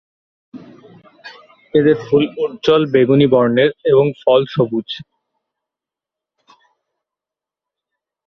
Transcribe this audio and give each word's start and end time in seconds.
এদের 1.73 1.95
ফুল 2.01 2.23
উজ্জ্বল 2.37 2.81
বেগুনি 2.93 3.27
বর্ণের 3.33 3.71
এবং 3.83 4.05
ফল 4.21 4.41
সবুজ। 4.53 4.89